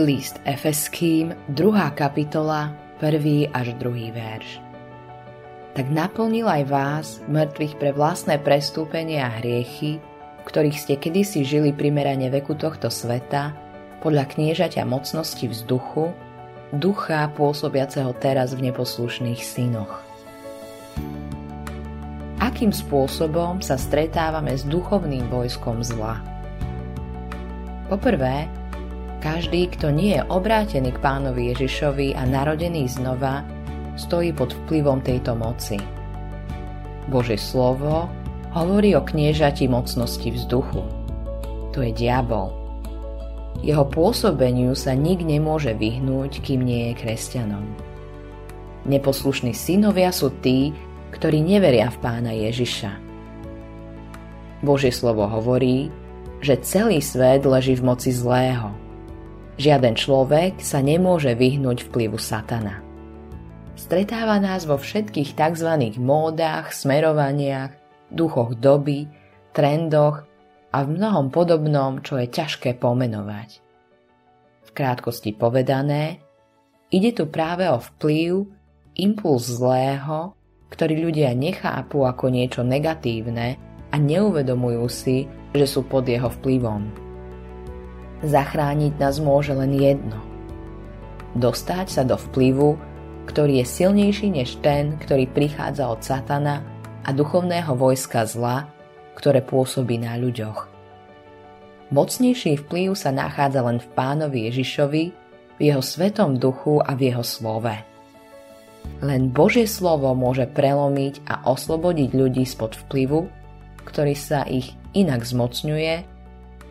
List 0.00 0.40
Efeským, 0.48 1.36
2. 1.52 1.60
kapitola, 1.92 2.72
1. 3.04 3.52
až 3.52 3.76
2. 3.76 4.08
verš. 4.16 4.56
Tak 5.76 5.92
naplnil 5.92 6.48
aj 6.48 6.62
vás, 6.72 7.06
mŕtvych 7.28 7.76
pre 7.76 7.92
vlastné 7.92 8.40
prestúpenie 8.40 9.20
a 9.20 9.28
hriechy, 9.28 10.00
v 10.40 10.42
ktorých 10.48 10.80
ste 10.80 10.96
kedysi 10.96 11.44
žili 11.44 11.76
primerane 11.76 12.32
veku 12.32 12.56
tohto 12.56 12.88
sveta, 12.88 13.52
podľa 14.00 14.24
kniežaťa 14.24 14.88
mocnosti 14.88 15.44
vzduchu, 15.44 16.16
ducha 16.72 17.28
pôsobiaceho 17.36 18.16
teraz 18.16 18.56
v 18.56 18.72
neposlušných 18.72 19.44
synoch. 19.44 20.00
Akým 22.40 22.72
spôsobom 22.72 23.60
sa 23.60 23.76
stretávame 23.76 24.56
s 24.56 24.64
duchovným 24.64 25.28
vojskom 25.28 25.84
zla? 25.84 26.24
Poprvé, 27.92 28.48
každý, 29.20 29.68
kto 29.68 29.92
nie 29.92 30.16
je 30.16 30.24
obrátený 30.26 30.96
k 30.96 31.02
pánovi 31.04 31.52
Ježišovi 31.52 32.16
a 32.16 32.24
narodený 32.24 32.88
znova, 32.88 33.44
stojí 34.00 34.32
pod 34.32 34.56
vplyvom 34.64 35.04
tejto 35.04 35.36
moci. 35.36 35.76
Bože 37.12 37.36
slovo 37.36 38.08
hovorí 38.56 38.96
o 38.96 39.04
kniežati 39.04 39.68
mocnosti 39.68 40.24
vzduchu. 40.24 40.82
To 41.76 41.78
je 41.84 41.92
diabol. 41.92 42.50
Jeho 43.60 43.84
pôsobeniu 43.84 44.72
sa 44.72 44.96
nik 44.96 45.20
nemôže 45.20 45.76
vyhnúť, 45.76 46.40
kým 46.40 46.64
nie 46.64 46.90
je 46.90 47.04
kresťanom. 47.04 47.66
Neposlušní 48.88 49.52
synovia 49.52 50.08
sú 50.10 50.32
tí, 50.40 50.72
ktorí 51.12 51.44
neveria 51.44 51.92
v 51.92 52.00
pána 52.00 52.32
Ježiša. 52.32 52.96
Božie 54.64 54.88
slovo 54.88 55.28
hovorí, 55.28 55.92
že 56.40 56.56
celý 56.64 57.04
svet 57.04 57.44
leží 57.44 57.76
v 57.76 57.84
moci 57.84 58.08
zlého– 58.16 58.72
Žiaden 59.60 59.92
človek 59.92 60.64
sa 60.64 60.80
nemôže 60.80 61.36
vyhnúť 61.36 61.92
vplyvu 61.92 62.16
satana. 62.16 62.80
Stretáva 63.76 64.40
nás 64.40 64.64
vo 64.64 64.80
všetkých 64.80 65.36
tzv. 65.36 66.00
módach, 66.00 66.72
smerovaniach, 66.72 67.76
duchoch 68.08 68.56
doby, 68.56 69.04
trendoch 69.52 70.24
a 70.72 70.80
v 70.80 70.96
mnohom 70.96 71.28
podobnom, 71.28 72.00
čo 72.00 72.16
je 72.16 72.32
ťažké 72.32 72.80
pomenovať. 72.80 73.60
V 74.64 74.70
krátkosti 74.72 75.36
povedané, 75.36 76.24
ide 76.88 77.12
tu 77.12 77.28
práve 77.28 77.68
o 77.68 77.84
vplyv, 77.84 78.48
impuls 78.96 79.44
zlého, 79.44 80.32
ktorý 80.72 81.04
ľudia 81.04 81.36
nechápu 81.36 82.08
ako 82.08 82.32
niečo 82.32 82.64
negatívne 82.64 83.60
a 83.92 83.96
neuvedomujú 84.00 84.84
si, 84.88 85.28
že 85.52 85.68
sú 85.68 85.84
pod 85.84 86.08
jeho 86.08 86.32
vplyvom. 86.32 87.09
Zachrániť 88.20 89.00
nás 89.00 89.16
môže 89.16 89.56
len 89.56 89.72
jedno. 89.72 90.20
Dostať 91.32 91.86
sa 91.88 92.02
do 92.04 92.20
vplyvu, 92.20 92.76
ktorý 93.30 93.62
je 93.62 93.66
silnejší 93.80 94.28
než 94.34 94.60
ten, 94.60 94.98
ktorý 95.00 95.30
prichádza 95.30 95.88
od 95.88 96.04
satana 96.04 96.60
a 97.06 97.14
duchovného 97.14 97.72
vojska 97.78 98.26
zla, 98.28 98.68
ktoré 99.16 99.40
pôsobí 99.40 99.96
na 99.96 100.20
ľuďoch. 100.20 100.68
Mocnejší 101.90 102.66
vplyv 102.66 102.94
sa 102.94 103.10
nachádza 103.10 103.64
len 103.66 103.82
v 103.82 103.88
pánovi 103.98 104.46
Ježišovi, 104.52 105.04
v 105.58 105.60
jeho 105.60 105.82
svetom 105.82 106.38
duchu 106.38 106.78
a 106.78 106.94
v 106.94 107.10
jeho 107.10 107.24
slove. 107.24 107.74
Len 109.00 109.32
Božie 109.32 109.64
slovo 109.64 110.12
môže 110.12 110.44
prelomiť 110.44 111.24
a 111.24 111.48
oslobodiť 111.48 112.10
ľudí 112.12 112.44
spod 112.44 112.76
vplyvu, 112.86 113.28
ktorý 113.84 114.14
sa 114.16 114.44
ich 114.44 114.76
inak 114.92 115.24
zmocňuje 115.24 116.19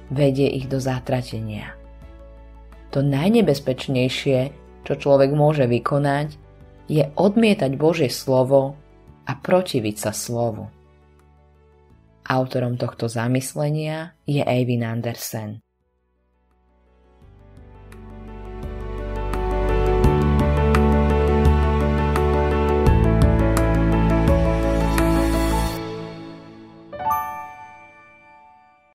vedie 0.10 0.50
ich 0.50 0.66
do 0.66 0.82
zatratenia. 0.82 1.74
To 2.90 3.06
najnebezpečnejšie, 3.06 4.40
čo 4.82 4.94
človek 4.98 5.30
môže 5.34 5.70
vykonať, 5.70 6.36
je 6.90 7.06
odmietať 7.14 7.72
Božie 7.78 8.10
slovo 8.10 8.74
a 9.30 9.32
protiviť 9.38 9.96
sa 9.96 10.10
slovu. 10.10 10.66
Autorom 12.26 12.78
tohto 12.78 13.06
zamyslenia 13.06 14.18
je 14.26 14.42
Eivin 14.42 14.86
Andersen. 14.86 15.62